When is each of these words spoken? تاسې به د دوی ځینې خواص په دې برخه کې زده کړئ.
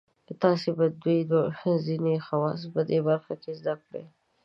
تاسې 0.41 0.69
به 0.77 0.85
د 0.89 0.93
دوی 1.03 1.19
ځینې 1.85 2.13
خواص 2.25 2.61
په 2.73 2.81
دې 2.89 2.99
برخه 3.07 3.33
کې 3.41 3.51
زده 3.59 3.73
کړئ. 3.83 4.05